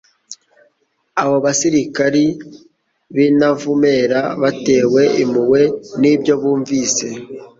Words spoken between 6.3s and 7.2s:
bumvise